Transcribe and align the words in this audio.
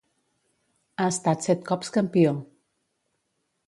Ha 1.03 1.11
estat 1.13 1.47
set 1.51 1.63
cops 1.71 1.95
campió. 2.01 2.37